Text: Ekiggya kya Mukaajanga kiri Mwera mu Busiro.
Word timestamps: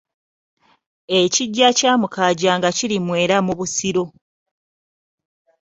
Ekiggya 1.19 1.69
kya 1.77 1.93
Mukaajanga 2.01 2.69
kiri 2.77 2.97
Mwera 3.05 3.37
mu 3.45 3.53
Busiro. 3.59 4.05